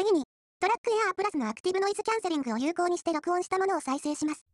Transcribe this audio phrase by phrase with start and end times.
[0.00, 0.24] 次に、
[0.60, 4.46] トラックエアープラスのアクティブノイズキャンセリングを有効にして録音したものを再生します。